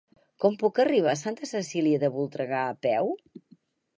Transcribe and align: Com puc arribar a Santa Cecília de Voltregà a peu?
Com 0.43 0.55
puc 0.61 0.79
arribar 0.83 1.11
a 1.11 1.19
Santa 1.19 1.49
Cecília 1.51 2.01
de 2.05 2.11
Voltregà 2.17 2.65
a 2.71 2.75
peu? 2.87 3.13